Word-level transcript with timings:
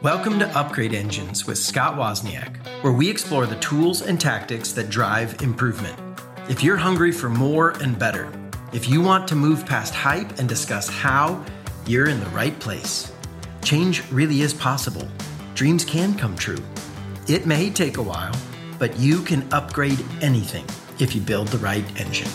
Welcome 0.00 0.38
to 0.38 0.48
Upgrade 0.56 0.94
Engines 0.94 1.44
with 1.44 1.58
Scott 1.58 1.96
Wozniak, 1.96 2.56
where 2.82 2.92
we 2.92 3.10
explore 3.10 3.46
the 3.46 3.56
tools 3.56 4.02
and 4.02 4.20
tactics 4.20 4.70
that 4.72 4.90
drive 4.90 5.42
improvement. 5.42 5.98
If 6.48 6.62
you're 6.62 6.76
hungry 6.76 7.10
for 7.10 7.28
more 7.28 7.70
and 7.82 7.98
better, 7.98 8.32
if 8.72 8.88
you 8.88 9.00
want 9.00 9.26
to 9.28 9.34
move 9.34 9.66
past 9.66 9.94
hype 9.94 10.38
and 10.38 10.48
discuss 10.48 10.88
how, 10.88 11.44
you're 11.84 12.08
in 12.08 12.20
the 12.20 12.26
right 12.26 12.56
place. 12.60 13.12
Change 13.64 14.08
really 14.12 14.42
is 14.42 14.54
possible. 14.54 15.08
Dreams 15.54 15.84
can 15.84 16.14
come 16.14 16.36
true. 16.36 16.62
It 17.26 17.44
may 17.44 17.68
take 17.68 17.96
a 17.96 18.02
while, 18.02 18.34
but 18.78 18.96
you 18.98 19.22
can 19.22 19.52
upgrade 19.52 20.04
anything 20.20 20.64
if 21.00 21.14
you 21.14 21.20
build 21.20 21.48
the 21.48 21.58
right 21.58 21.84
engine. 22.00 22.30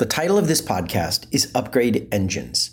The 0.00 0.06
title 0.06 0.38
of 0.38 0.48
this 0.48 0.62
podcast 0.62 1.26
is 1.30 1.52
Upgrade 1.54 2.08
Engines. 2.10 2.70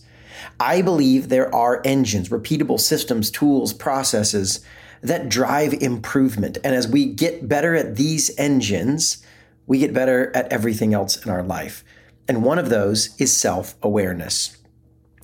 I 0.62 0.82
believe 0.82 1.28
there 1.28 1.54
are 1.54 1.82
engines, 1.84 2.30
repeatable 2.30 2.80
systems, 2.80 3.30
tools, 3.30 3.74
processes 3.74 4.62
that 5.02 5.28
drive 5.28 5.74
improvement. 5.74 6.58
And 6.64 6.74
as 6.74 6.88
we 6.88 7.06
get 7.06 7.50
better 7.50 7.76
at 7.76 7.98
these 7.98 8.32
engines, 8.38 9.26
we 9.66 9.78
get 9.78 9.94
better 9.94 10.34
at 10.34 10.54
everything 10.54 10.94
else 10.94 11.22
in 11.26 11.30
our 11.30 11.44
life. 11.44 11.84
And 12.30 12.46
one 12.46 12.60
of 12.60 12.70
those 12.70 13.14
is 13.20 13.36
self 13.36 13.76
awareness. 13.84 14.56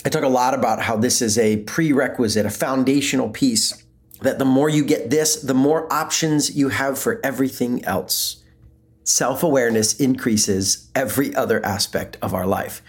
I 0.06 0.10
talk 0.10 0.24
a 0.24 0.28
lot 0.28 0.54
about 0.54 0.82
how 0.82 0.98
this 0.98 1.22
is 1.22 1.38
a 1.38 1.64
prerequisite, 1.64 2.46
a 2.46 2.50
foundational 2.50 3.30
piece, 3.30 3.82
that 4.20 4.40
the 4.40 4.46
more 4.46 4.68
you 4.68 4.84
get 4.84 5.10
this, 5.10 5.42
the 5.42 5.54
more 5.54 5.88
options 5.90 6.54
you 6.54 6.68
have 6.68 7.00
for 7.00 7.22
everything 7.24 7.86
else 7.86 8.43
self 9.04 9.44
awareness 9.44 10.00
increases 10.00 10.90
every 10.96 11.36
other 11.36 11.64
aspect 11.66 12.18
of 12.22 12.34
our 12.34 12.46
life. 12.46 12.82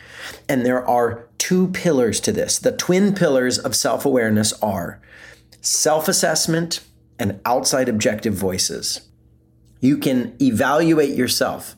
And 0.49 0.65
there 0.65 0.87
are 0.87 1.29
two 1.39 1.69
pillars 1.69 2.21
to 2.21 2.33
this. 2.33 2.59
The 2.59 2.73
twin 2.73 3.15
pillars 3.15 3.59
of 3.59 3.77
self 3.77 4.05
awareness 4.05 4.53
are 4.63 5.01
self 5.61 6.09
assessment 6.09 6.81
and 7.19 7.41
outside 7.45 7.89
objective 7.89 8.35
voices. 8.35 9.09
You 9.81 9.99
can 9.99 10.35
evaluate 10.41 11.17
yourself 11.17 11.77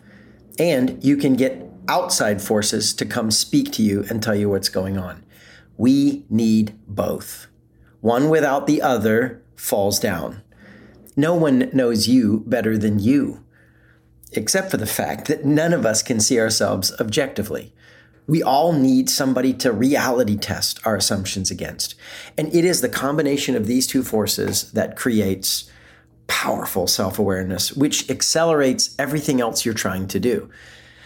and 0.58 1.02
you 1.04 1.16
can 1.16 1.34
get 1.34 1.62
outside 1.88 2.40
forces 2.42 2.94
to 2.94 3.04
come 3.04 3.30
speak 3.30 3.72
to 3.72 3.82
you 3.82 4.04
and 4.08 4.22
tell 4.22 4.34
you 4.34 4.48
what's 4.48 4.68
going 4.68 4.96
on. 4.98 5.24
We 5.76 6.24
need 6.30 6.78
both. 6.86 7.48
One 8.00 8.28
without 8.28 8.66
the 8.66 8.80
other 8.80 9.42
falls 9.56 9.98
down. 9.98 10.42
No 11.16 11.34
one 11.34 11.70
knows 11.72 12.08
you 12.08 12.44
better 12.46 12.78
than 12.78 12.98
you 12.98 13.44
except 14.32 14.70
for 14.70 14.76
the 14.76 14.86
fact 14.86 15.28
that 15.28 15.44
none 15.44 15.72
of 15.72 15.86
us 15.86 16.02
can 16.02 16.20
see 16.20 16.38
ourselves 16.40 16.92
objectively. 17.00 17.72
We 18.26 18.42
all 18.42 18.72
need 18.72 19.08
somebody 19.08 19.52
to 19.54 19.72
reality 19.72 20.36
test 20.36 20.84
our 20.84 20.96
assumptions 20.96 21.50
against. 21.50 21.94
And 22.36 22.52
it 22.54 22.64
is 22.64 22.80
the 22.80 22.88
combination 22.88 23.54
of 23.54 23.66
these 23.66 23.86
two 23.86 24.02
forces 24.02 24.72
that 24.72 24.96
creates 24.96 25.70
powerful 26.26 26.88
self 26.88 27.18
awareness, 27.18 27.72
which 27.72 28.10
accelerates 28.10 28.94
everything 28.98 29.40
else 29.40 29.64
you're 29.64 29.74
trying 29.74 30.08
to 30.08 30.18
do. 30.18 30.50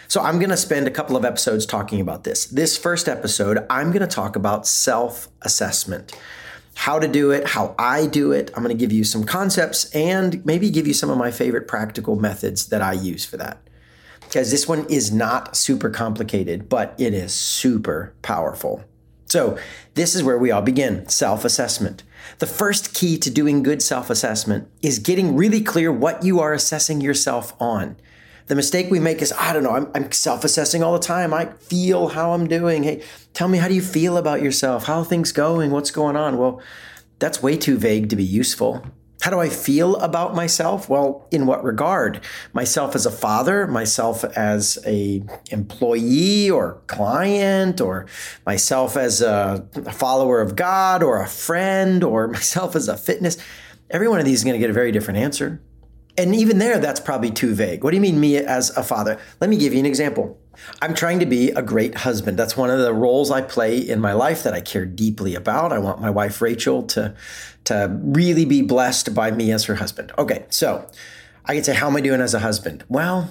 So, 0.08 0.22
I'm 0.22 0.38
going 0.38 0.50
to 0.50 0.56
spend 0.56 0.88
a 0.88 0.90
couple 0.90 1.14
of 1.14 1.24
episodes 1.24 1.66
talking 1.66 2.00
about 2.00 2.24
this. 2.24 2.46
This 2.46 2.78
first 2.78 3.06
episode, 3.06 3.64
I'm 3.68 3.92
going 3.92 4.00
to 4.00 4.06
talk 4.06 4.34
about 4.34 4.66
self 4.66 5.28
assessment 5.42 6.16
how 6.80 6.98
to 6.98 7.06
do 7.06 7.30
it, 7.30 7.46
how 7.46 7.74
I 7.78 8.06
do 8.06 8.32
it. 8.32 8.50
I'm 8.56 8.62
going 8.62 8.74
to 8.74 8.80
give 8.80 8.90
you 8.90 9.04
some 9.04 9.24
concepts 9.24 9.94
and 9.94 10.42
maybe 10.46 10.70
give 10.70 10.86
you 10.86 10.94
some 10.94 11.10
of 11.10 11.18
my 11.18 11.30
favorite 11.30 11.68
practical 11.68 12.16
methods 12.16 12.68
that 12.68 12.80
I 12.80 12.94
use 12.94 13.22
for 13.22 13.36
that. 13.36 13.60
Because 14.22 14.50
this 14.50 14.66
one 14.66 14.86
is 14.88 15.12
not 15.12 15.58
super 15.58 15.90
complicated, 15.90 16.70
but 16.70 16.94
it 16.96 17.12
is 17.12 17.34
super 17.34 18.14
powerful. 18.22 18.82
So, 19.26 19.58
this 19.92 20.14
is 20.14 20.22
where 20.22 20.38
we 20.38 20.50
all 20.50 20.62
begin 20.62 21.06
self 21.06 21.44
assessment. 21.44 22.02
The 22.38 22.46
first 22.46 22.94
key 22.94 23.18
to 23.18 23.30
doing 23.30 23.62
good 23.62 23.82
self 23.82 24.08
assessment 24.08 24.66
is 24.80 24.98
getting 25.00 25.36
really 25.36 25.60
clear 25.60 25.92
what 25.92 26.24
you 26.24 26.40
are 26.40 26.54
assessing 26.54 27.02
yourself 27.02 27.52
on. 27.60 27.96
The 28.50 28.56
mistake 28.56 28.90
we 28.90 28.98
make 28.98 29.22
is, 29.22 29.32
I 29.38 29.52
don't 29.52 29.62
know, 29.62 29.76
I'm, 29.76 29.88
I'm 29.94 30.10
self 30.10 30.42
assessing 30.42 30.82
all 30.82 30.92
the 30.92 30.98
time. 30.98 31.32
I 31.32 31.52
feel 31.60 32.08
how 32.08 32.32
I'm 32.32 32.48
doing. 32.48 32.82
Hey, 32.82 33.04
tell 33.32 33.46
me, 33.46 33.58
how 33.58 33.68
do 33.68 33.74
you 33.74 33.80
feel 33.80 34.16
about 34.16 34.42
yourself? 34.42 34.86
How 34.86 35.04
things 35.04 35.30
going? 35.30 35.70
What's 35.70 35.92
going 35.92 36.16
on? 36.16 36.36
Well, 36.36 36.60
that's 37.20 37.40
way 37.40 37.56
too 37.56 37.78
vague 37.78 38.08
to 38.08 38.16
be 38.16 38.24
useful. 38.24 38.84
How 39.22 39.30
do 39.30 39.38
I 39.38 39.48
feel 39.48 39.94
about 39.98 40.34
myself? 40.34 40.88
Well, 40.88 41.28
in 41.30 41.46
what 41.46 41.62
regard? 41.62 42.22
Myself 42.52 42.96
as 42.96 43.06
a 43.06 43.12
father, 43.12 43.68
myself 43.68 44.24
as 44.24 44.80
a 44.84 45.22
employee 45.52 46.50
or 46.50 46.82
client, 46.88 47.80
or 47.80 48.06
myself 48.44 48.96
as 48.96 49.22
a 49.22 49.64
follower 49.92 50.40
of 50.40 50.56
God 50.56 51.04
or 51.04 51.22
a 51.22 51.28
friend, 51.28 52.02
or 52.02 52.26
myself 52.38 52.74
as 52.74 52.88
a 52.88 52.96
fitness. 52.96 53.36
Every 53.90 54.08
one 54.08 54.18
of 54.18 54.24
these 54.24 54.40
is 54.40 54.44
going 54.44 54.54
to 54.54 54.58
get 54.58 54.70
a 54.70 54.72
very 54.72 54.90
different 54.90 55.20
answer. 55.20 55.62
And 56.18 56.34
even 56.34 56.58
there, 56.58 56.78
that's 56.78 57.00
probably 57.00 57.30
too 57.30 57.54
vague. 57.54 57.84
What 57.84 57.90
do 57.90 57.96
you 57.96 58.00
mean, 58.00 58.20
me 58.20 58.36
as 58.36 58.76
a 58.76 58.82
father? 58.82 59.18
Let 59.40 59.50
me 59.50 59.56
give 59.56 59.72
you 59.72 59.80
an 59.80 59.86
example. 59.86 60.38
I'm 60.82 60.94
trying 60.94 61.20
to 61.20 61.26
be 61.26 61.50
a 61.50 61.62
great 61.62 61.94
husband. 61.94 62.38
That's 62.38 62.56
one 62.56 62.70
of 62.70 62.80
the 62.80 62.92
roles 62.92 63.30
I 63.30 63.40
play 63.40 63.78
in 63.78 64.00
my 64.00 64.12
life 64.12 64.42
that 64.42 64.52
I 64.52 64.60
care 64.60 64.84
deeply 64.84 65.34
about. 65.34 65.72
I 65.72 65.78
want 65.78 66.00
my 66.00 66.10
wife, 66.10 66.42
Rachel, 66.42 66.82
to, 66.88 67.14
to 67.64 67.98
really 68.02 68.44
be 68.44 68.62
blessed 68.62 69.14
by 69.14 69.30
me 69.30 69.52
as 69.52 69.64
her 69.64 69.76
husband. 69.76 70.12
Okay, 70.18 70.46
so 70.50 70.86
I 71.46 71.54
can 71.54 71.64
say, 71.64 71.74
How 71.74 71.86
am 71.88 71.96
I 71.96 72.00
doing 72.00 72.20
as 72.20 72.34
a 72.34 72.40
husband? 72.40 72.84
Well, 72.88 73.30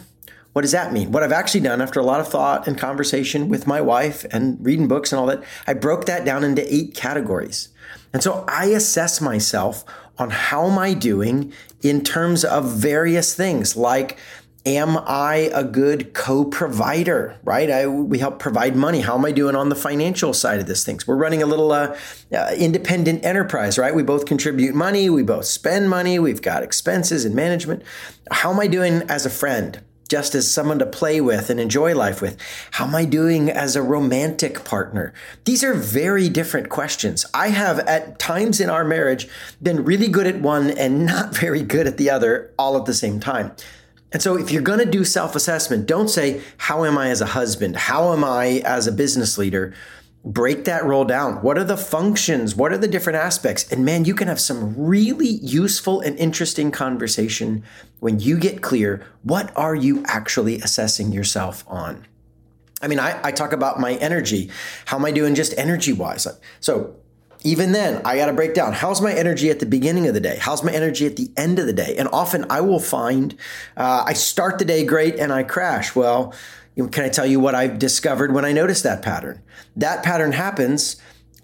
what 0.54 0.64
does 0.64 0.72
that 0.72 0.92
mean? 0.92 1.12
What 1.12 1.24
I've 1.24 1.32
actually 1.32 1.62
done 1.62 1.82
after 1.82 2.00
a 2.00 2.04
lot 2.04 2.20
of 2.20 2.28
thought 2.28 2.68
and 2.68 2.78
conversation 2.78 3.50
with 3.50 3.68
my 3.68 3.82
wife 3.82 4.26
and 4.32 4.58
reading 4.66 4.88
books 4.88 5.12
and 5.12 5.20
all 5.20 5.28
that, 5.28 5.44
I 5.68 5.74
broke 5.74 6.06
that 6.06 6.26
down 6.26 6.44
into 6.44 6.74
eight 6.74 6.96
categories. 6.96 7.70
And 8.14 8.24
so 8.24 8.46
I 8.48 8.66
assess 8.66 9.22
myself 9.22 9.86
on 10.18 10.32
how 10.32 10.68
am 10.68 10.78
I 10.78 10.94
doing 10.94 11.54
in 11.82 12.04
terms 12.04 12.44
of 12.44 12.72
various 12.72 13.36
things 13.36 13.76
like 13.78 14.18
am 14.66 14.98
I 14.98 15.50
a 15.54 15.64
good 15.64 16.14
co-provider, 16.14 17.40
right? 17.44 17.70
I, 17.72 17.88
we 17.88 18.20
help 18.20 18.40
provide 18.40 18.76
money. 18.76 19.00
How 19.02 19.16
am 19.16 19.26
I 19.26 19.32
doing 19.32 19.56
on 19.56 19.70
the 19.70 19.76
financial 19.76 20.34
side 20.34 20.60
of 20.60 20.68
this 20.68 20.86
things? 20.86 21.08
We're 21.08 21.16
running 21.16 21.42
a 21.42 21.46
little 21.46 21.72
uh, 21.72 21.98
uh, 22.32 22.52
independent 22.58 23.24
enterprise, 23.24 23.78
right? 23.78 23.96
We 23.96 24.04
both 24.04 24.26
contribute 24.26 24.76
money. 24.76 25.10
We 25.10 25.24
both 25.24 25.46
spend 25.46 25.90
money. 25.90 26.20
We've 26.20 26.42
got 26.42 26.62
expenses 26.62 27.24
and 27.24 27.34
management. 27.34 27.84
How 28.32 28.52
am 28.52 28.60
I 28.60 28.68
doing 28.68 29.04
as 29.04 29.26
a 29.26 29.30
friend? 29.30 29.82
Just 30.10 30.36
as 30.36 30.52
someone 30.52 30.80
to 30.80 30.86
play 30.86 31.22
with 31.22 31.50
and 31.50 31.60
enjoy 31.60 31.96
life 31.96 32.22
with? 32.22 32.38
How 32.72 32.86
am 32.86 32.96
I 32.96 33.06
doing 33.06 33.50
as 33.50 33.76
a 33.76 33.82
romantic 33.82 34.66
partner? 34.66 35.14
These 35.46 35.64
are 35.64 35.74
very 35.74 36.28
different 36.28 36.70
questions. 36.70 37.26
I 37.34 37.50
have 37.50 37.80
at 37.80 38.20
times 38.20 38.60
in 38.60 38.70
our 38.70 38.84
marriage 38.84 39.30
been 39.62 39.86
really 39.86 40.08
good 40.08 40.28
at 40.28 40.42
one 40.42 40.72
and 40.72 41.06
not 41.06 41.36
very 41.38 41.62
good 41.62 41.88
at 41.88 41.98
the 41.98 42.10
other 42.10 42.52
all 42.60 42.78
at 42.78 42.86
the 42.86 42.94
same 42.94 43.20
time. 43.20 43.54
And 44.12 44.22
so, 44.22 44.36
if 44.36 44.52
you're 44.52 44.64
going 44.64 44.80
to 44.80 44.86
do 44.86 45.06
self 45.06 45.36
assessment, 45.36 45.86
don't 45.86 46.10
say, 46.10 46.42
How 46.58 46.84
am 46.84 46.98
I 46.98 47.10
as 47.10 47.22
a 47.22 47.28
husband? 47.28 47.76
How 47.76 48.12
am 48.12 48.24
I 48.24 48.64
as 48.66 48.88
a 48.88 48.92
business 48.92 49.38
leader? 49.38 49.74
Break 50.26 50.66
that 50.66 50.86
role 50.86 51.06
down. 51.06 51.36
What 51.42 51.58
are 51.58 51.64
the 51.64 51.78
functions? 51.78 52.56
What 52.56 52.74
are 52.74 52.78
the 52.78 52.88
different 52.88 53.18
aspects? 53.18 53.72
And 53.72 53.86
man, 53.86 54.06
you 54.06 54.14
can 54.14 54.28
have 54.28 54.40
some 54.40 54.76
really 54.78 55.28
useful 55.28 56.02
and 56.02 56.18
interesting 56.18 56.72
conversation 56.72 57.64
when 58.00 58.20
you 58.20 58.38
get 58.38 58.62
clear 58.62 59.06
what 59.24 59.52
are 59.56 59.76
you 59.76 60.04
actually 60.08 60.60
assessing 60.62 61.12
yourself 61.12 61.64
on? 61.68 62.06
I 62.82 62.88
mean, 62.88 63.00
I, 63.00 63.20
I 63.24 63.32
talk 63.32 63.54
about 63.54 63.80
my 63.80 63.94
energy. 63.96 64.50
How 64.86 64.98
am 64.98 65.06
I 65.06 65.12
doing 65.12 65.36
just 65.36 65.54
energy 65.58 65.94
wise? 65.94 66.28
So 66.60 66.96
even 67.44 67.72
then, 67.72 68.02
I 68.04 68.18
got 68.18 68.26
to 68.26 68.34
break 68.34 68.54
down 68.54 68.74
how's 68.74 69.02
my 69.02 69.14
energy 69.14 69.50
at 69.50 69.60
the 69.60 69.66
beginning 69.66 70.08
of 70.08 70.14
the 70.14 70.20
day? 70.20 70.38
How's 70.40 70.64
my 70.64 70.72
energy 70.72 71.06
at 71.06 71.16
the 71.16 71.32
end 71.38 71.60
of 71.60 71.66
the 71.66 71.74
day? 71.74 71.96
And 71.98 72.10
often 72.12 72.46
I 72.50 72.62
will 72.62 72.80
find 72.80 73.36
uh, 73.78 74.04
I 74.06 74.14
start 74.14 74.60
the 74.60 74.66
day 74.66 74.86
great 74.86 75.16
and 75.16 75.32
I 75.32 75.44
crash. 75.44 75.96
Well, 75.96 76.34
can 76.88 77.04
I 77.04 77.10
tell 77.10 77.26
you 77.26 77.40
what 77.40 77.56
I've 77.56 77.80
discovered 77.80 78.34
when 78.34 78.46
I 78.46 78.52
notice 78.52 78.82
that 78.84 79.02
pattern? 79.02 79.42
That 79.76 80.04
pattern 80.04 80.32
happens 80.32 80.96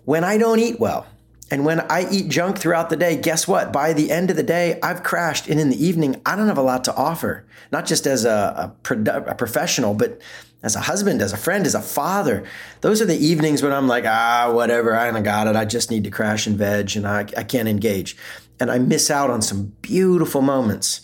when 0.06 0.24
I 0.24 0.38
don't 0.38 0.60
eat 0.60 0.80
well. 0.80 1.08
And 1.52 1.64
when 1.64 1.80
I 1.82 2.10
eat 2.10 2.30
junk 2.30 2.58
throughout 2.58 2.90
the 2.90 2.96
day, 2.96 3.16
guess 3.18 3.48
what? 3.48 3.72
By 3.72 3.94
the 3.94 4.12
end 4.12 4.32
of 4.32 4.36
the 4.36 4.44
day, 4.44 4.80
I've 4.82 5.04
crashed. 5.04 5.48
And 5.48 5.60
in 5.60 5.70
the 5.70 5.84
evening, 5.84 6.20
I 6.26 6.36
don't 6.36 6.48
have 6.48 6.58
a 6.58 6.64
lot 6.64 6.84
to 6.86 6.96
offer, 6.96 7.46
not 7.72 7.86
just 7.86 8.08
as 8.08 8.26
a, 8.26 8.74
a, 8.90 9.12
a, 9.28 9.36
professional, 9.36 9.94
but 9.94 10.20
as 10.64 10.76
a 10.76 10.80
husband, 10.80 11.22
as 11.22 11.34
a 11.34 11.38
friend, 11.38 11.68
as 11.68 11.76
a 11.76 11.82
father. 11.82 12.44
Those 12.82 13.00
are 13.00 13.06
the 13.06 13.24
evenings 13.24 13.62
when 13.62 13.74
I'm 13.74 13.88
like, 13.88 14.06
ah, 14.08 14.52
whatever, 14.52 14.96
I 14.96 15.22
got 15.22 15.46
it. 15.46 15.56
I 15.56 15.66
just 15.66 15.92
need 15.92 16.04
to 16.06 16.10
crash 16.10 16.48
and 16.48 16.58
veg 16.58 16.98
and 16.98 17.08
I, 17.08 17.20
I 17.38 17.44
can't 17.44 17.68
engage. 17.68 18.18
And 18.60 18.72
I 18.72 18.80
miss 18.80 19.12
out 19.12 19.30
on 19.30 19.44
some 19.44 19.74
beautiful 19.82 20.42
moments 20.42 21.02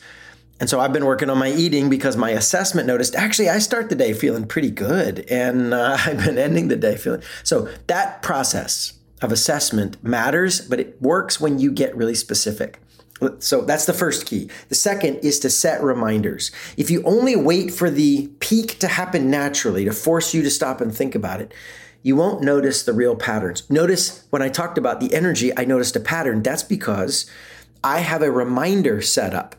and 0.62 0.70
so 0.70 0.80
I've 0.80 0.94
been 0.94 1.06
working 1.06 1.30
on 1.32 1.40
my 1.40 1.50
eating 1.52 1.90
because 1.90 2.16
my 2.16 2.30
assessment 2.30 2.88
noticed 2.88 3.16
actually 3.16 3.50
I 3.50 3.58
start 3.58 3.90
the 3.90 3.96
day 3.96 4.14
feeling 4.14 4.46
pretty 4.46 4.70
good 4.70 5.26
and 5.28 5.74
uh, 5.74 5.98
I've 6.06 6.24
been 6.24 6.38
ending 6.38 6.68
the 6.68 6.76
day 6.76 6.96
feeling. 6.96 7.24
So 7.44 7.68
that 7.88 8.22
process 8.22 8.94
of 9.24 9.32
assessment 9.32 10.02
matters, 10.04 10.62
but 10.62 10.80
it 10.80 11.02
works 11.02 11.42
when 11.42 11.58
you 11.58 11.72
get 11.72 11.98
really 11.98 12.14
specific. 12.14 12.80
So 13.40 13.62
that's 13.62 13.86
the 13.86 13.94
first 13.94 14.28
key. 14.28 14.50
The 14.70 14.76
second 14.76 15.18
is 15.18 15.40
to 15.40 15.50
set 15.50 15.82
reminders. 15.82 16.52
If 16.78 16.92
you 16.92 17.02
only 17.04 17.36
wait 17.36 17.74
for 17.74 17.90
the 17.90 18.28
peak 18.40 18.78
to 18.80 18.88
happen 18.88 19.32
naturally 19.32 19.86
to 19.86 19.92
force 19.92 20.34
you 20.34 20.44
to 20.44 20.50
stop 20.52 20.80
and 20.80 20.96
think 20.96 21.16
about 21.16 21.42
it, 21.42 21.54
you 22.04 22.16
won't 22.16 22.44
notice 22.44 22.84
the 22.84 22.94
real 22.94 23.16
patterns. 23.16 23.68
Notice 23.70 24.26
when 24.30 24.44
I 24.44 24.50
talked 24.50 24.78
about 24.78 25.00
the 25.00 25.14
energy, 25.14 25.56
I 25.58 25.66
noticed 25.66 25.96
a 25.96 26.00
pattern. 26.00 26.44
That's 26.44 26.64
because 26.64 27.30
I 27.84 28.00
have 28.00 28.22
a 28.22 28.32
reminder 28.32 29.02
set 29.02 29.34
up. 29.34 29.56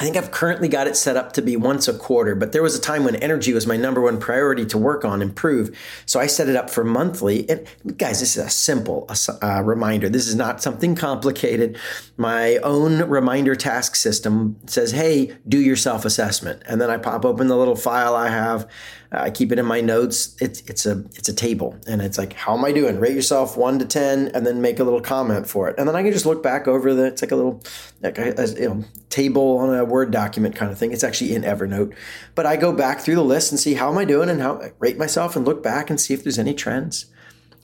I 0.00 0.02
think 0.02 0.16
I've 0.16 0.30
currently 0.30 0.66
got 0.66 0.86
it 0.86 0.96
set 0.96 1.18
up 1.18 1.34
to 1.34 1.42
be 1.42 1.56
once 1.56 1.86
a 1.86 1.92
quarter, 1.92 2.34
but 2.34 2.52
there 2.52 2.62
was 2.62 2.74
a 2.74 2.80
time 2.80 3.04
when 3.04 3.16
energy 3.16 3.52
was 3.52 3.66
my 3.66 3.76
number 3.76 4.00
one 4.00 4.18
priority 4.18 4.64
to 4.64 4.78
work 4.78 5.04
on, 5.04 5.20
improve. 5.20 5.78
So 6.06 6.18
I 6.18 6.26
set 6.26 6.48
it 6.48 6.56
up 6.56 6.70
for 6.70 6.84
monthly. 6.84 7.46
And 7.50 7.66
guys, 7.98 8.20
this 8.20 8.34
is 8.34 8.46
a 8.46 8.48
simple 8.48 9.06
uh, 9.42 9.62
reminder. 9.62 10.08
This 10.08 10.26
is 10.26 10.34
not 10.34 10.62
something 10.62 10.96
complicated. 10.96 11.78
My 12.16 12.56
own 12.62 13.10
reminder 13.10 13.54
task 13.54 13.94
system 13.94 14.56
says, 14.64 14.92
hey, 14.92 15.36
do 15.46 15.60
your 15.60 15.76
self 15.76 16.06
assessment. 16.06 16.62
And 16.66 16.80
then 16.80 16.90
I 16.90 16.96
pop 16.96 17.26
open 17.26 17.48
the 17.48 17.56
little 17.56 17.76
file 17.76 18.16
I 18.16 18.30
have. 18.30 18.70
I 19.12 19.30
keep 19.30 19.50
it 19.50 19.58
in 19.58 19.66
my 19.66 19.80
notes. 19.80 20.36
It's 20.40 20.60
it's 20.62 20.86
a 20.86 21.04
it's 21.16 21.28
a 21.28 21.32
table, 21.34 21.76
and 21.88 22.00
it's 22.00 22.16
like, 22.16 22.32
how 22.32 22.56
am 22.56 22.64
I 22.64 22.70
doing? 22.70 23.00
Rate 23.00 23.14
yourself 23.14 23.56
one 23.56 23.78
to 23.80 23.84
ten, 23.84 24.28
and 24.28 24.46
then 24.46 24.60
make 24.60 24.78
a 24.78 24.84
little 24.84 25.00
comment 25.00 25.48
for 25.48 25.68
it, 25.68 25.74
and 25.78 25.88
then 25.88 25.96
I 25.96 26.02
can 26.02 26.12
just 26.12 26.26
look 26.26 26.44
back 26.44 26.68
over 26.68 26.94
the. 26.94 27.06
It's 27.06 27.22
like 27.22 27.32
a 27.32 27.36
little 27.36 27.60
like 28.02 28.18
a, 28.18 28.40
a 28.40 28.46
you 28.46 28.68
know, 28.68 28.84
table 29.08 29.58
on 29.58 29.74
a 29.74 29.84
Word 29.90 30.10
document 30.10 30.56
kind 30.56 30.72
of 30.72 30.78
thing. 30.78 30.92
It's 30.92 31.04
actually 31.04 31.34
in 31.34 31.42
Evernote, 31.42 31.94
but 32.34 32.46
I 32.46 32.56
go 32.56 32.72
back 32.72 33.00
through 33.00 33.16
the 33.16 33.22
list 33.22 33.52
and 33.52 33.60
see 33.60 33.74
how 33.74 33.90
am 33.90 33.98
I 33.98 34.04
doing, 34.04 34.30
and 34.30 34.40
how 34.40 34.60
I 34.60 34.72
rate 34.78 34.98
myself, 34.98 35.36
and 35.36 35.44
look 35.44 35.62
back 35.62 35.90
and 35.90 36.00
see 36.00 36.14
if 36.14 36.22
there's 36.22 36.38
any 36.38 36.54
trends. 36.54 37.06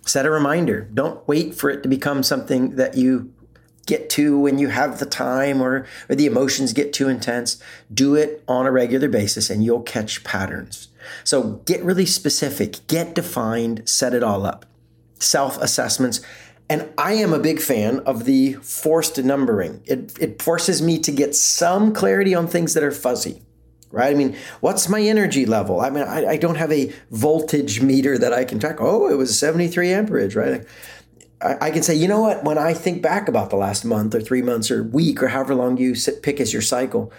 Set 0.04 0.26
a 0.26 0.30
reminder. 0.30 0.82
Don't 0.92 1.26
wait 1.26 1.54
for 1.54 1.70
it 1.70 1.82
to 1.82 1.88
become 1.88 2.22
something 2.22 2.76
that 2.76 2.96
you 2.96 3.32
get 3.86 4.10
to 4.10 4.38
when 4.38 4.58
you 4.58 4.68
have 4.68 4.98
the 4.98 5.06
time 5.06 5.62
or, 5.62 5.86
or 6.08 6.14
the 6.14 6.26
emotions 6.26 6.72
get 6.72 6.92
too 6.92 7.08
intense. 7.08 7.62
Do 7.92 8.14
it 8.14 8.42
on 8.46 8.66
a 8.66 8.72
regular 8.72 9.08
basis 9.08 9.48
and 9.48 9.64
you'll 9.64 9.82
catch 9.82 10.24
patterns. 10.24 10.88
So 11.24 11.62
get 11.64 11.82
really 11.82 12.06
specific, 12.06 12.86
get 12.88 13.14
defined, 13.14 13.88
set 13.88 14.12
it 14.12 14.22
all 14.22 14.44
up. 14.44 14.66
Self 15.18 15.56
assessments. 15.62 16.20
And 16.68 16.88
I 16.98 17.12
am 17.14 17.32
a 17.32 17.38
big 17.38 17.60
fan 17.60 18.00
of 18.00 18.24
the 18.24 18.54
forced 18.54 19.22
numbering. 19.22 19.82
It, 19.84 20.16
it 20.20 20.42
forces 20.42 20.82
me 20.82 20.98
to 21.00 21.12
get 21.12 21.34
some 21.34 21.94
clarity 21.94 22.34
on 22.34 22.48
things 22.48 22.74
that 22.74 22.82
are 22.82 22.90
fuzzy, 22.90 23.42
right? 23.92 24.10
I 24.10 24.14
mean, 24.14 24.36
what's 24.60 24.88
my 24.88 25.00
energy 25.00 25.46
level? 25.46 25.80
I 25.80 25.90
mean, 25.90 26.02
I, 26.02 26.26
I 26.26 26.36
don't 26.36 26.56
have 26.56 26.72
a 26.72 26.92
voltage 27.10 27.80
meter 27.80 28.18
that 28.18 28.32
I 28.32 28.44
can 28.44 28.58
track. 28.58 28.80
Oh, 28.80 29.08
it 29.08 29.14
was 29.14 29.38
73 29.38 29.92
amperage, 29.92 30.34
right? 30.34 30.66
I, 31.40 31.68
I 31.68 31.70
can 31.70 31.84
say, 31.84 31.94
you 31.94 32.08
know 32.08 32.20
what? 32.20 32.42
When 32.42 32.58
I 32.58 32.74
think 32.74 33.00
back 33.00 33.28
about 33.28 33.50
the 33.50 33.56
last 33.56 33.84
month 33.84 34.14
or 34.14 34.20
three 34.20 34.42
months 34.42 34.68
or 34.70 34.82
week 34.82 35.22
or 35.22 35.28
however 35.28 35.54
long 35.54 35.76
you 35.76 35.94
sit, 35.94 36.22
pick 36.22 36.40
as 36.40 36.52
your 36.52 36.62
cycle, 36.62 37.12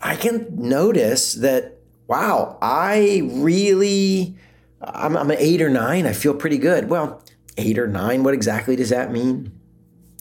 I 0.00 0.16
can 0.16 0.46
notice 0.56 1.34
that 1.34 1.76
wow, 2.10 2.58
I 2.60 3.22
really, 3.34 4.36
I'm, 4.80 5.16
I'm 5.16 5.30
an 5.30 5.36
eight 5.38 5.62
or 5.62 5.70
nine. 5.70 6.06
I 6.06 6.12
feel 6.12 6.34
pretty 6.34 6.58
good. 6.58 6.90
Well, 6.90 7.22
eight 7.60 7.78
or 7.78 7.86
nine, 7.86 8.22
what 8.22 8.34
exactly 8.34 8.76
does 8.76 8.90
that 8.90 9.12
mean? 9.12 9.52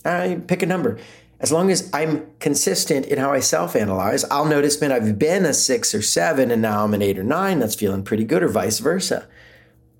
I 0.05 0.41
pick 0.47 0.61
a 0.61 0.65
number. 0.65 0.99
As 1.39 1.51
long 1.51 1.71
as 1.71 1.89
I'm 1.93 2.27
consistent 2.39 3.05
in 3.05 3.17
how 3.17 3.31
I 3.31 3.39
self 3.39 3.75
analyze, 3.75 4.25
I'll 4.25 4.45
notice, 4.45 4.79
when 4.79 4.91
I've 4.91 5.17
been 5.17 5.45
a 5.45 5.53
six 5.53 5.95
or 5.95 6.01
seven 6.01 6.51
and 6.51 6.61
now 6.61 6.83
I'm 6.83 6.93
an 6.93 7.01
eight 7.01 7.17
or 7.17 7.23
nine. 7.23 7.59
That's 7.59 7.75
feeling 7.75 8.03
pretty 8.03 8.25
good, 8.25 8.43
or 8.43 8.49
vice 8.49 8.79
versa. 8.79 9.27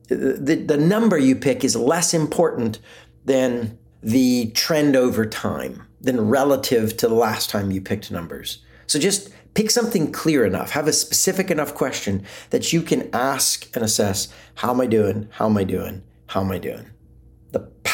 The, 0.07 0.56
the 0.56 0.77
number 0.77 1.18
you 1.18 1.36
pick 1.36 1.63
is 1.63 1.75
less 1.75 2.13
important 2.13 2.80
than 3.25 3.77
the 4.01 4.51
trend 4.51 4.95
over 4.95 5.25
time, 5.25 5.85
than 6.01 6.30
relative 6.30 6.97
to 6.97 7.07
the 7.07 7.13
last 7.13 7.50
time 7.50 7.71
you 7.71 7.80
picked 7.80 8.12
numbers. 8.12 8.63
So 8.88 8.97
just 9.00 9.30
Pick 9.53 9.71
something 9.71 10.12
clear 10.12 10.45
enough, 10.45 10.71
have 10.71 10.88
a 10.88 10.94
specific 10.94 11.50
enough 11.50 11.74
question 11.74 12.24
that 12.51 12.71
you 12.71 12.81
can 12.81 13.09
ask 13.13 13.68
and 13.75 13.83
assess 13.83 14.27
how 14.56 14.71
am 14.71 14.81
I 14.81 14.85
doing? 14.85 15.27
How 15.31 15.47
am 15.47 15.57
I 15.57 15.63
doing? 15.63 16.03
How 16.27 16.42
am 16.42 16.51
I 16.51 16.59
doing? 16.59 16.85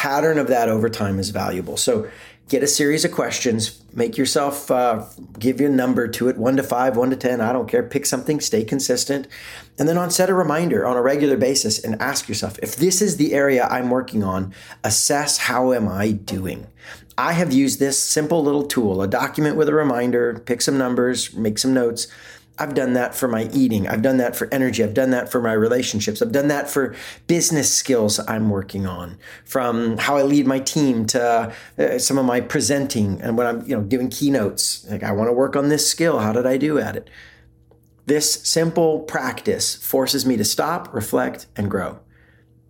Pattern 0.06 0.38
of 0.38 0.46
that 0.50 0.70
over 0.70 0.88
time 0.88 1.18
is 1.18 1.32
valuable. 1.32 1.78
So 1.78 2.08
get 2.48 2.62
a 2.62 2.68
series 2.68 3.04
of 3.04 3.12
questions, 3.12 3.82
make 3.92 4.20
yourself 4.20 4.70
uh, 4.70 5.04
give 5.40 5.60
your 5.60 5.72
number 5.72 6.08
to 6.10 6.30
it 6.30 6.38
one 6.38 6.58
to 6.58 6.62
five, 6.62 6.96
one 6.96 7.10
to 7.10 7.16
10, 7.16 7.42
I 7.42 7.52
don't 7.52 7.68
care. 7.68 7.82
Pick 7.82 8.06
something, 8.06 8.40
stay 8.40 8.64
consistent. 8.64 9.28
And 9.80 9.90
then 9.90 9.98
on 9.98 10.12
set 10.12 10.30
a 10.30 10.36
reminder 10.36 10.86
on 10.86 10.96
a 10.96 11.02
regular 11.02 11.38
basis 11.38 11.84
and 11.84 12.00
ask 12.00 12.30
yourself 12.30 12.60
if 12.62 12.76
this 12.76 13.02
is 13.02 13.18
the 13.18 13.34
area 13.34 13.66
I'm 13.66 13.90
working 13.90 14.24
on, 14.24 14.54
assess 14.84 15.40
how 15.40 15.74
am 15.74 15.88
I 15.88 16.12
doing? 16.12 16.68
I 17.18 17.34
have 17.34 17.52
used 17.52 17.80
this 17.80 17.98
simple 17.98 18.44
little 18.44 18.68
tool, 18.68 19.02
a 19.02 19.08
document 19.08 19.58
with 19.58 19.70
a 19.70 19.74
reminder, 19.74 20.38
pick 20.38 20.62
some 20.62 20.78
numbers, 20.78 21.34
make 21.34 21.58
some 21.58 21.74
notes. 21.74 22.06
I've 22.58 22.74
done 22.74 22.94
that 22.94 23.14
for 23.14 23.28
my 23.28 23.50
eating. 23.54 23.88
I've 23.88 24.02
done 24.02 24.18
that 24.18 24.36
for 24.36 24.48
energy. 24.54 24.84
I've 24.84 24.94
done 24.94 25.10
that 25.12 25.30
for 25.30 25.42
my 25.42 25.54
relationships. 25.54 26.22
I've 26.22 26.32
done 26.32 26.48
that 26.48 26.70
for 26.70 26.96
business 27.28 27.74
skills 27.74 28.20
I'm 28.28 28.50
working 28.50 28.86
on, 28.86 29.18
from 29.44 29.98
how 29.98 30.16
I 30.16 30.24
lead 30.24 30.48
my 30.48 30.60
team 30.60 31.06
to 31.08 31.54
uh, 31.78 32.00
some 32.00 32.18
of 32.18 32.26
my 32.26 32.40
presenting 32.40 33.22
and 33.22 33.38
when 33.38 33.48
I'm, 33.48 33.62
you 33.68 33.76
know, 33.76 33.84
giving 33.84 34.10
keynotes. 34.10 34.86
Like 34.90 35.04
I 35.04 35.12
want 35.12 35.28
to 35.28 35.34
work 35.34 35.56
on 35.56 35.70
this 35.70 35.90
skill. 35.90 36.20
How 36.20 36.32
did 36.32 36.46
I 36.46 36.58
do 36.58 36.80
at 36.80 36.96
it? 36.96 37.10
This 38.06 38.34
simple 38.44 39.00
practice 39.00 39.76
forces 39.76 40.26
me 40.26 40.38
to 40.38 40.46
stop, 40.46 40.94
reflect, 40.94 41.48
and 41.56 41.70
grow. 41.70 42.00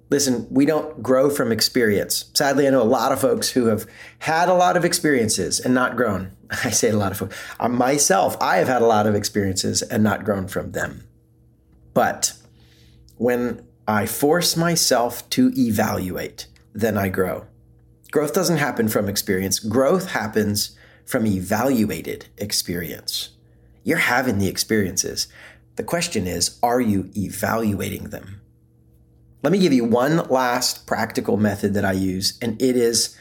Listen, 0.09 0.47
we 0.51 0.65
don't 0.65 1.01
grow 1.01 1.29
from 1.29 1.51
experience. 1.51 2.25
Sadly, 2.33 2.67
I 2.67 2.69
know 2.69 2.81
a 2.81 2.83
lot 2.83 3.11
of 3.11 3.19
folks 3.19 3.49
who 3.49 3.65
have 3.67 3.87
had 4.19 4.49
a 4.49 4.53
lot 4.53 4.77
of 4.77 4.85
experiences 4.85 5.59
and 5.59 5.73
not 5.73 5.95
grown. 5.95 6.31
I 6.63 6.69
say 6.69 6.89
a 6.89 6.97
lot 6.97 7.11
of 7.11 7.17
folks. 7.17 7.37
Uh, 7.59 7.69
myself, 7.69 8.37
I 8.39 8.57
have 8.57 8.67
had 8.67 8.81
a 8.81 8.87
lot 8.87 9.07
of 9.07 9.15
experiences 9.15 9.81
and 9.81 10.03
not 10.03 10.23
grown 10.23 10.47
from 10.47 10.73
them. 10.73 11.07
But 11.93 12.33
when 13.17 13.65
I 13.87 14.05
force 14.05 14.55
myself 14.55 15.27
to 15.31 15.51
evaluate, 15.57 16.47
then 16.73 16.97
I 16.97 17.09
grow. 17.09 17.47
Growth 18.11 18.33
doesn't 18.33 18.57
happen 18.57 18.87
from 18.87 19.09
experience, 19.09 19.59
growth 19.59 20.11
happens 20.11 20.77
from 21.05 21.25
evaluated 21.25 22.27
experience. 22.37 23.29
You're 23.83 23.97
having 23.97 24.37
the 24.37 24.47
experiences. 24.47 25.27
The 25.75 25.83
question 25.83 26.25
is, 26.25 26.57
are 26.63 26.81
you 26.81 27.11
evaluating 27.15 28.05
them? 28.05 28.41
Let 29.45 29.51
me 29.51 29.59
give 29.59 29.73
you 29.73 29.85
one 29.85 30.17
last 30.27 30.87
practical 30.87 31.37
method 31.37 31.75
that 31.75 31.85
I 31.85 31.91
use, 31.91 32.35
and 32.41 32.59
it 32.59 32.75
is 32.75 33.15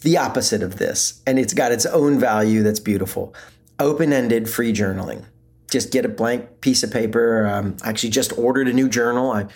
the 0.00 0.16
opposite 0.16 0.62
of 0.62 0.78
this. 0.78 1.20
And 1.26 1.38
it's 1.38 1.52
got 1.52 1.72
its 1.72 1.84
own 1.84 2.18
value 2.18 2.62
that's 2.62 2.80
beautiful 2.80 3.34
open 3.78 4.14
ended 4.14 4.48
free 4.48 4.72
journaling. 4.72 5.26
Just 5.70 5.92
get 5.92 6.06
a 6.06 6.08
blank 6.08 6.62
piece 6.62 6.82
of 6.82 6.90
paper. 6.90 7.46
Um, 7.46 7.76
I 7.82 7.90
actually 7.90 8.08
just 8.08 8.38
ordered 8.38 8.66
a 8.66 8.72
new 8.72 8.88
journal. 8.88 9.30
I 9.30 9.48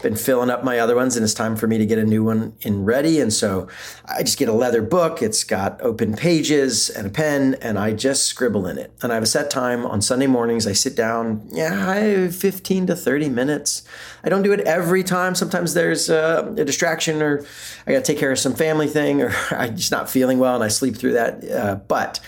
been 0.00 0.16
filling 0.16 0.50
up 0.50 0.64
my 0.64 0.78
other 0.78 0.96
ones 0.96 1.16
and 1.16 1.24
it's 1.24 1.34
time 1.34 1.56
for 1.56 1.66
me 1.66 1.78
to 1.78 1.86
get 1.86 1.98
a 1.98 2.04
new 2.04 2.24
one 2.24 2.54
in 2.60 2.84
ready. 2.84 3.20
And 3.20 3.32
so 3.32 3.68
I 4.04 4.22
just 4.22 4.38
get 4.38 4.48
a 4.48 4.52
leather 4.52 4.82
book. 4.82 5.22
It's 5.22 5.44
got 5.44 5.80
open 5.80 6.14
pages 6.14 6.90
and 6.90 7.06
a 7.06 7.10
pen 7.10 7.56
and 7.60 7.78
I 7.78 7.92
just 7.92 8.26
scribble 8.26 8.66
in 8.66 8.78
it. 8.78 8.92
And 9.02 9.12
I 9.12 9.14
have 9.14 9.24
a 9.24 9.26
set 9.26 9.50
time 9.50 9.84
on 9.84 10.02
Sunday 10.02 10.26
mornings. 10.26 10.66
I 10.66 10.72
sit 10.72 10.94
down, 10.94 11.46
yeah, 11.50 11.88
I 11.88 11.96
have 11.96 12.36
15 12.36 12.88
to 12.88 12.96
30 12.96 13.28
minutes. 13.28 13.82
I 14.22 14.28
don't 14.28 14.42
do 14.42 14.52
it 14.52 14.60
every 14.60 15.02
time. 15.02 15.34
Sometimes 15.34 15.74
there's 15.74 16.10
uh, 16.10 16.54
a 16.56 16.64
distraction 16.64 17.22
or 17.22 17.44
I 17.86 17.92
got 17.92 18.04
to 18.04 18.12
take 18.12 18.18
care 18.18 18.32
of 18.32 18.38
some 18.38 18.54
family 18.54 18.88
thing 18.88 19.22
or 19.22 19.34
I'm 19.50 19.76
just 19.76 19.90
not 19.90 20.10
feeling 20.10 20.38
well 20.38 20.54
and 20.54 20.64
I 20.64 20.68
sleep 20.68 20.96
through 20.96 21.12
that. 21.12 21.44
Uh, 21.50 21.76
but 21.76 22.20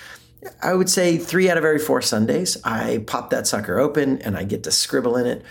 I 0.63 0.75
would 0.75 0.89
say 0.89 1.19
three 1.19 1.51
out 1.51 1.59
of 1.59 1.65
every 1.65 1.79
four 1.79 2.03
Sundays, 2.03 2.57
I 2.65 3.05
pop 3.07 3.31
that 3.31 3.47
sucker 3.47 3.79
open 3.79 4.23
and 4.23 4.37
I 4.37 4.45
get 4.45 4.63
to 4.65 4.71
scribble 4.71 5.17
in 5.17 5.27
it 5.27 5.45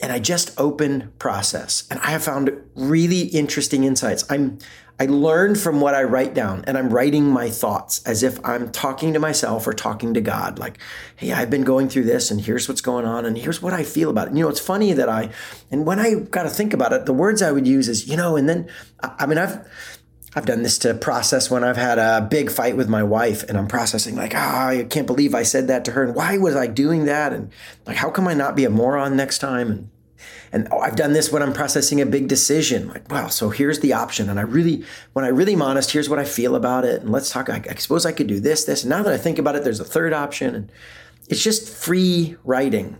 and 0.00 0.12
I 0.12 0.18
just 0.18 0.58
open 0.58 1.12
process. 1.18 1.86
And 1.90 2.00
I 2.00 2.10
have 2.10 2.24
found 2.24 2.50
really 2.74 3.22
interesting 3.22 3.84
insights. 3.84 4.24
I'm 4.30 4.58
I 4.98 5.06
learn 5.06 5.56
from 5.56 5.80
what 5.80 5.94
I 5.96 6.04
write 6.04 6.34
down 6.34 6.64
and 6.68 6.78
I'm 6.78 6.88
writing 6.88 7.24
my 7.28 7.50
thoughts 7.50 8.00
as 8.04 8.22
if 8.22 8.38
I'm 8.44 8.70
talking 8.70 9.12
to 9.14 9.18
myself 9.18 9.66
or 9.66 9.72
talking 9.72 10.14
to 10.14 10.20
God. 10.20 10.60
Like, 10.60 10.78
hey, 11.16 11.32
I've 11.32 11.50
been 11.50 11.64
going 11.64 11.88
through 11.88 12.04
this 12.04 12.30
and 12.30 12.40
here's 12.40 12.68
what's 12.68 12.80
going 12.80 13.04
on 13.04 13.24
and 13.24 13.36
here's 13.36 13.60
what 13.60 13.72
I 13.72 13.82
feel 13.82 14.08
about 14.08 14.28
it. 14.28 14.36
You 14.36 14.44
know, 14.44 14.48
it's 14.48 14.60
funny 14.60 14.92
that 14.92 15.08
I, 15.08 15.30
and 15.72 15.84
when 15.84 15.98
I 15.98 16.14
got 16.14 16.44
to 16.44 16.50
think 16.50 16.72
about 16.72 16.92
it, 16.92 17.06
the 17.06 17.12
words 17.12 17.42
I 17.42 17.50
would 17.50 17.66
use 17.66 17.88
is, 17.88 18.06
you 18.06 18.16
know, 18.16 18.36
and 18.36 18.48
then, 18.48 18.70
I 19.02 19.26
mean, 19.26 19.38
I've, 19.38 19.66
I've 20.34 20.46
done 20.46 20.62
this 20.62 20.78
to 20.78 20.94
process 20.94 21.50
when 21.50 21.62
I've 21.62 21.76
had 21.76 21.98
a 21.98 22.26
big 22.28 22.50
fight 22.50 22.76
with 22.76 22.88
my 22.88 23.02
wife 23.02 23.44
and 23.44 23.56
I'm 23.56 23.68
processing 23.68 24.16
like, 24.16 24.32
ah, 24.34 24.66
oh, 24.66 24.68
I 24.80 24.84
can't 24.84 25.06
believe 25.06 25.34
I 25.34 25.44
said 25.44 25.68
that 25.68 25.84
to 25.84 25.92
her. 25.92 26.02
And 26.02 26.14
why 26.14 26.38
was 26.38 26.56
I 26.56 26.66
doing 26.66 27.04
that? 27.04 27.32
And 27.32 27.52
like, 27.86 27.96
how 27.96 28.10
come 28.10 28.26
I 28.26 28.34
not 28.34 28.56
be 28.56 28.64
a 28.64 28.70
moron 28.70 29.16
next 29.16 29.38
time? 29.38 29.70
And 29.70 29.90
and 30.52 30.68
oh, 30.70 30.78
I've 30.78 30.94
done 30.94 31.12
this 31.12 31.32
when 31.32 31.42
I'm 31.42 31.52
processing 31.52 32.00
a 32.00 32.06
big 32.06 32.28
decision. 32.28 32.88
Like, 32.88 33.10
wow, 33.10 33.26
so 33.26 33.50
here's 33.50 33.80
the 33.80 33.92
option. 33.92 34.30
And 34.30 34.38
I 34.38 34.42
really, 34.42 34.84
when 35.12 35.24
I 35.24 35.28
really 35.28 35.54
am 35.54 35.62
honest, 35.62 35.90
here's 35.90 36.08
what 36.08 36.20
I 36.20 36.24
feel 36.24 36.54
about 36.54 36.84
it. 36.84 37.02
And 37.02 37.10
let's 37.10 37.28
talk. 37.30 37.50
I, 37.50 37.60
I 37.68 37.74
suppose 37.74 38.06
I 38.06 38.12
could 38.12 38.28
do 38.28 38.38
this, 38.38 38.64
this. 38.64 38.84
And 38.84 38.90
now 38.90 39.02
that 39.02 39.12
I 39.12 39.18
think 39.18 39.40
about 39.40 39.56
it, 39.56 39.64
there's 39.64 39.80
a 39.80 39.84
third 39.84 40.12
option. 40.12 40.54
And 40.54 40.72
it's 41.28 41.42
just 41.42 41.68
free 41.68 42.36
writing. 42.44 42.98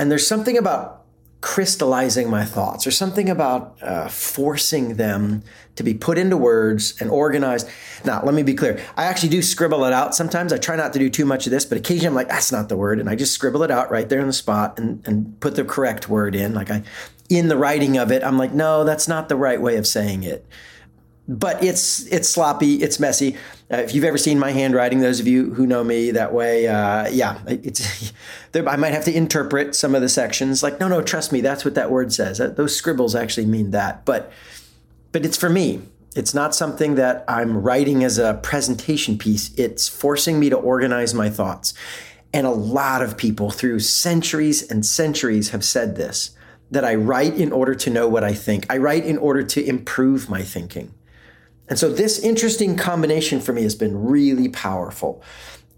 And 0.00 0.10
there's 0.10 0.26
something 0.26 0.58
about 0.58 1.03
crystallizing 1.44 2.30
my 2.30 2.42
thoughts 2.42 2.86
or 2.86 2.90
something 2.90 3.28
about 3.28 3.76
uh, 3.82 4.08
forcing 4.08 4.94
them 4.94 5.42
to 5.76 5.82
be 5.82 5.92
put 5.92 6.16
into 6.16 6.38
words 6.38 6.94
and 7.02 7.10
organized. 7.10 7.68
Now, 8.02 8.22
let 8.24 8.34
me 8.34 8.42
be 8.42 8.54
clear. 8.54 8.80
I 8.96 9.04
actually 9.04 9.28
do 9.28 9.42
scribble 9.42 9.84
it 9.84 9.92
out 9.92 10.14
sometimes. 10.14 10.54
I 10.54 10.56
try 10.56 10.74
not 10.74 10.94
to 10.94 10.98
do 10.98 11.10
too 11.10 11.26
much 11.26 11.46
of 11.46 11.50
this, 11.50 11.66
but 11.66 11.76
occasionally 11.76 12.06
I'm 12.06 12.14
like, 12.14 12.30
that's 12.30 12.50
not 12.50 12.70
the 12.70 12.78
word. 12.78 12.98
And 12.98 13.10
I 13.10 13.14
just 13.14 13.34
scribble 13.34 13.62
it 13.62 13.70
out 13.70 13.90
right 13.90 14.08
there 14.08 14.22
on 14.22 14.26
the 14.26 14.32
spot 14.32 14.78
and, 14.78 15.06
and 15.06 15.38
put 15.40 15.54
the 15.54 15.64
correct 15.66 16.08
word 16.08 16.34
in. 16.34 16.54
Like 16.54 16.70
I, 16.70 16.82
in 17.28 17.48
the 17.48 17.58
writing 17.58 17.98
of 17.98 18.10
it, 18.10 18.24
I'm 18.24 18.38
like, 18.38 18.54
no, 18.54 18.82
that's 18.82 19.06
not 19.06 19.28
the 19.28 19.36
right 19.36 19.60
way 19.60 19.76
of 19.76 19.86
saying 19.86 20.22
it 20.22 20.46
but 21.26 21.62
it's 21.64 22.06
it's 22.12 22.28
sloppy, 22.28 22.82
it's 22.82 23.00
messy. 23.00 23.36
Uh, 23.72 23.76
if 23.76 23.94
you've 23.94 24.04
ever 24.04 24.18
seen 24.18 24.38
my 24.38 24.50
handwriting, 24.50 25.00
those 25.00 25.20
of 25.20 25.26
you 25.26 25.54
who 25.54 25.66
know 25.66 25.82
me 25.82 26.10
that 26.10 26.34
way, 26.34 26.68
uh, 26.68 27.08
yeah, 27.08 27.40
it's 27.46 28.12
I 28.54 28.76
might 28.76 28.92
have 28.92 29.04
to 29.06 29.16
interpret 29.16 29.74
some 29.74 29.94
of 29.94 30.02
the 30.02 30.08
sections. 30.08 30.62
Like, 30.62 30.78
no, 30.78 30.86
no, 30.86 31.00
trust 31.00 31.32
me, 31.32 31.40
that's 31.40 31.64
what 31.64 31.74
that 31.74 31.90
word 31.90 32.12
says. 32.12 32.38
Those 32.38 32.76
scribbles 32.76 33.14
actually 33.14 33.46
mean 33.46 33.70
that. 33.70 34.04
But 34.04 34.30
but 35.12 35.24
it's 35.24 35.36
for 35.36 35.48
me. 35.48 35.82
It's 36.14 36.34
not 36.34 36.54
something 36.54 36.94
that 36.94 37.24
I'm 37.26 37.62
writing 37.62 38.04
as 38.04 38.18
a 38.18 38.34
presentation 38.42 39.18
piece. 39.18 39.52
It's 39.54 39.88
forcing 39.88 40.38
me 40.38 40.48
to 40.50 40.56
organize 40.56 41.12
my 41.12 41.28
thoughts. 41.28 41.74
And 42.32 42.46
a 42.46 42.50
lot 42.50 43.02
of 43.02 43.16
people 43.16 43.50
through 43.50 43.80
centuries 43.80 44.68
and 44.70 44.84
centuries 44.84 45.50
have 45.50 45.64
said 45.64 45.96
this 45.96 46.30
that 46.70 46.84
I 46.84 46.94
write 46.94 47.34
in 47.34 47.52
order 47.52 47.74
to 47.74 47.90
know 47.90 48.08
what 48.08 48.24
I 48.24 48.34
think. 48.34 48.66
I 48.68 48.78
write 48.78 49.04
in 49.04 49.18
order 49.18 49.42
to 49.42 49.64
improve 49.64 50.28
my 50.28 50.42
thinking. 50.42 50.92
And 51.68 51.78
so 51.78 51.90
this 51.90 52.18
interesting 52.18 52.76
combination 52.76 53.40
for 53.40 53.52
me 53.52 53.62
has 53.62 53.74
been 53.74 54.04
really 54.04 54.48
powerful. 54.48 55.22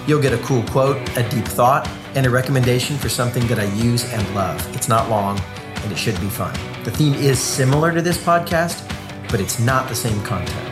You'll 0.08 0.22
get 0.22 0.34
a 0.34 0.40
cool 0.40 0.64
quote, 0.64 0.98
a 1.18 1.30
deep 1.30 1.46
thought, 1.46 1.88
and 2.16 2.26
a 2.26 2.32
recommendation 2.32 2.98
for 2.98 3.10
something 3.10 3.46
that 3.46 3.60
I 3.60 3.66
use 3.76 4.12
and 4.12 4.36
love. 4.36 4.76
It's 4.76 4.90
not 4.90 5.08
long, 5.10 5.40
and 5.84 5.92
it 5.92 5.98
should 5.98 6.20
be 6.20 6.30
fun. 6.30 6.58
The 6.86 6.92
theme 6.92 7.16
is 7.16 7.40
similar 7.40 7.92
to 7.92 8.04
this 8.04 8.20
podcast, 8.20 8.88
but 9.32 9.42
it's 9.42 9.60
not 9.60 9.90
the 9.90 9.96
same 9.96 10.22
content. 10.22 10.70